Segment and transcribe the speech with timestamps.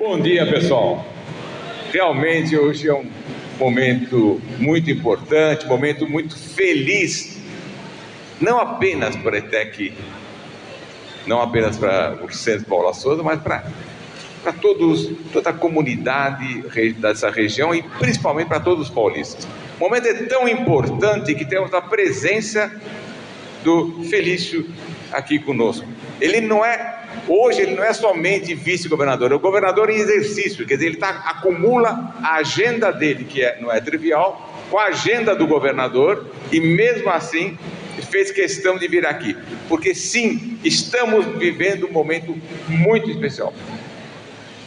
[0.00, 1.04] Bom dia, pessoal.
[1.92, 3.04] Realmente hoje é um
[3.58, 7.38] momento muito importante, momento muito feliz,
[8.40, 9.92] não apenas para a ETEC,
[11.26, 13.62] não apenas para o Centro Paula Souza, mas para
[14.42, 16.62] para todos, toda a comunidade
[16.92, 19.46] dessa região e principalmente para todos os paulistas.
[19.78, 22.72] O momento é tão importante que temos a presença
[23.62, 24.66] do Felício
[25.12, 25.86] aqui conosco.
[26.20, 30.74] Ele não é Hoje ele não é somente vice-governador, é o governador em exercício, quer
[30.74, 35.34] dizer, ele tá, acumula a agenda dele, que é, não é trivial, com a agenda
[35.34, 37.58] do governador, e mesmo assim
[38.10, 39.36] fez questão de vir aqui,
[39.68, 43.52] porque sim, estamos vivendo um momento muito especial.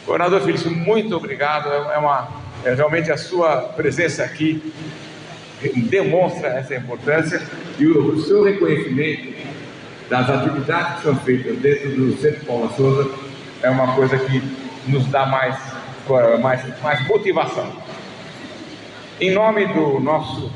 [0.06, 2.28] Governador Felício, muito obrigado, é, é uma,
[2.64, 4.72] é realmente a sua presença aqui
[5.88, 7.42] demonstra essa importância
[7.78, 9.34] e o, o seu reconhecimento
[10.14, 13.10] das atividades que são feitas dentro do Centro Paula Souza
[13.62, 14.40] é uma coisa que
[14.86, 15.58] nos dá mais,
[16.40, 17.72] mais, mais motivação.
[19.20, 20.52] Em nome do nosso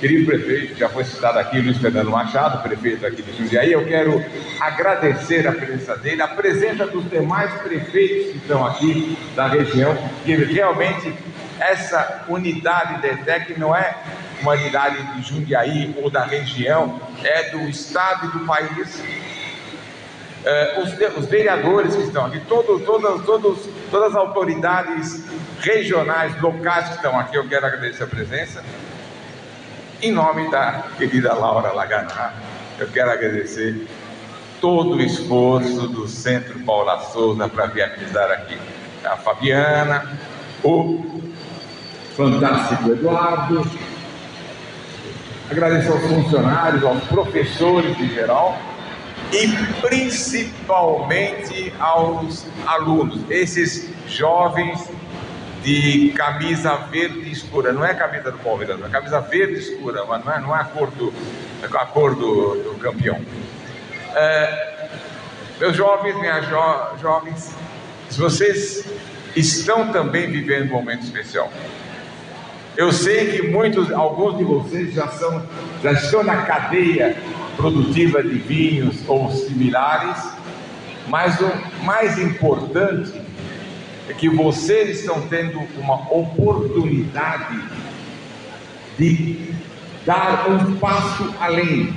[0.00, 4.24] querido prefeito, já foi citado aqui, Luiz Fernando Machado, prefeito aqui de Jundiaí, eu quero
[4.58, 9.94] agradecer a presença dele, a presença dos demais prefeitos que estão aqui da região,
[10.24, 11.12] que realmente
[11.58, 13.94] essa unidade da ETEC não é
[14.40, 19.02] uma unidade de Jundiaí ou da região, é do Estado e do país.
[20.44, 25.24] É, os, os, vereadores que estão aqui, todo, todas, todos, todas as autoridades
[25.60, 28.64] regionais, locais que estão aqui, eu quero agradecer a presença.
[30.02, 32.34] Em nome da querida Laura Laganá,
[32.76, 33.86] eu quero agradecer
[34.60, 38.58] todo o esforço do Centro Paula Souza para viabilizar aqui.
[39.04, 40.18] A Fabiana,
[40.64, 41.11] o
[42.16, 43.70] fantástico Eduardo,
[45.50, 48.58] agradecer aos funcionários, aos professores em geral
[49.32, 49.48] e
[49.80, 54.88] principalmente aos alunos, esses jovens
[55.62, 60.32] de camisa verde escura, não é camisa do Palmeiras, é camisa verde escura, mas não
[60.32, 61.12] é, não é a cor do,
[61.62, 63.20] a cor do, do campeão.
[64.14, 64.88] É,
[65.60, 67.54] meus jovens, minhas jo, jovens,
[68.10, 68.84] se vocês
[69.36, 71.50] estão também vivendo um momento especial,
[72.76, 75.42] eu sei que muitos, alguns de vocês já são,
[75.82, 77.16] já estão na cadeia
[77.56, 80.16] produtiva de vinhos ou similares,
[81.08, 83.12] mas o mais importante
[84.08, 87.62] é que vocês estão tendo uma oportunidade
[88.98, 89.52] de
[90.06, 91.94] dar um passo além.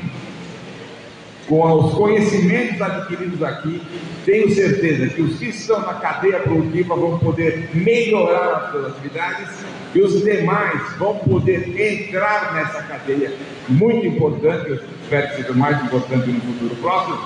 [1.47, 3.81] Com os conhecimentos adquiridos aqui,
[4.25, 9.50] tenho certeza que os que estão na cadeia produtiva vão poder melhorar as suas atividades
[9.94, 13.31] e os demais vão poder entrar nessa cadeia
[13.69, 17.17] muito importante, eu espero que seja mais importante no futuro próximo,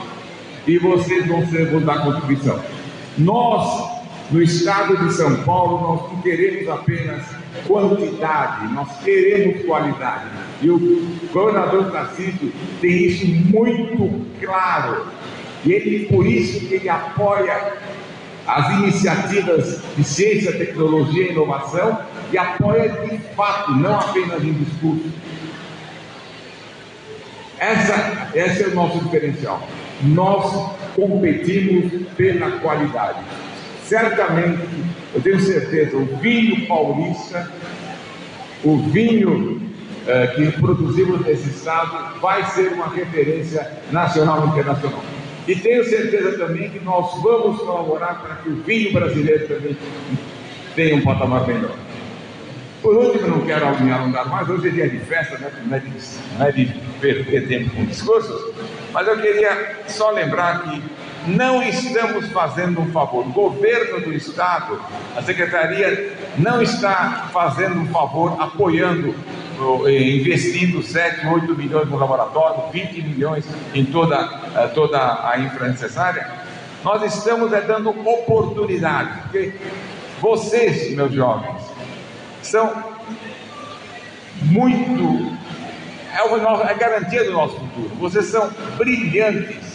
[0.68, 2.60] e vocês vão, ser, vão dar contribuição.
[3.18, 3.89] Nós,
[4.32, 7.26] no estado de São Paulo, nós não queremos apenas
[7.66, 10.26] quantidade, nós queremos qualidade.
[10.62, 15.08] E o governador Tarcísio tem isso muito claro.
[15.66, 17.74] E ele, por isso que ele apoia
[18.46, 22.00] as iniciativas de ciência, tecnologia e inovação
[22.32, 25.12] e apoia de fato, não apenas em discurso.
[27.60, 29.62] Essa, esse é o nosso diferencial.
[30.04, 33.20] Nós competimos pela qualidade.
[33.90, 34.62] Certamente,
[35.16, 37.52] eu tenho certeza, o vinho paulista,
[38.64, 39.60] o vinho
[40.06, 45.04] eh, que produzimos nesse estado, vai ser uma referência nacional e internacional.
[45.48, 49.76] E tenho certeza também que nós vamos colaborar para que o vinho brasileiro também
[50.76, 51.76] tenha um patamar melhor.
[52.84, 55.52] Por último, não quero me alongar mais, hoje é dia de festa, né?
[55.66, 55.90] não, é de,
[56.38, 56.66] não é de
[57.02, 58.54] perder tempo com discursos,
[58.94, 60.99] mas eu queria só lembrar que
[61.36, 63.26] não estamos fazendo um favor.
[63.26, 64.82] O governo do Estado,
[65.16, 69.14] a Secretaria, não está fazendo um favor apoiando,
[69.88, 76.30] investindo 7, 8 milhões no laboratório, 20 milhões em toda, eh, toda a infra necessária.
[76.84, 79.54] Nós estamos é, dando oportunidade, porque
[80.22, 81.62] vocês, meus jovens,
[82.42, 82.84] são
[84.42, 85.38] muito.
[86.14, 87.90] É, é a garantia do nosso futuro.
[88.00, 89.69] Vocês são brilhantes.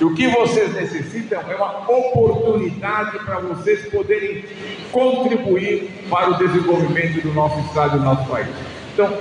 [0.00, 4.44] E o que vocês necessitam é uma oportunidade para vocês poderem
[4.90, 8.48] contribuir para o desenvolvimento do nosso Estado e do nosso país.
[8.92, 9.16] Então,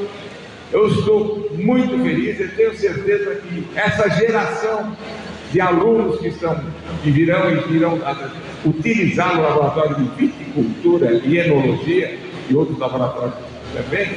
[0.72, 4.96] eu estou muito feliz e tenho certeza que essa geração
[5.52, 6.60] de alunos que, estão,
[7.04, 8.00] que virão e irão
[8.66, 12.18] utilizar o laboratório de viticultura e enologia
[12.50, 13.36] e outros laboratórios
[13.74, 14.10] também,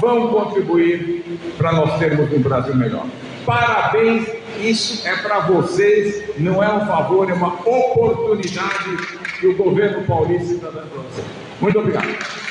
[0.00, 1.24] vão contribuir
[1.56, 3.06] para nós termos um Brasil melhor.
[3.44, 4.28] Parabéns,
[4.60, 8.96] isso é para vocês, não é um favor, é uma oportunidade
[9.38, 11.22] que o governo paulista está dando para você.
[11.60, 12.47] Muito obrigado.